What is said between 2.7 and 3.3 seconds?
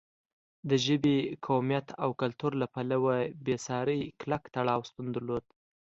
پلوه